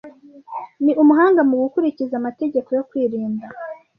Ni 0.83 0.91
umuhanga 1.01 1.41
mu 1.49 1.55
gukurikiza 1.63 2.13
amategeko 2.17 2.69
yo 2.77 2.83
kwirinda. 2.89 3.45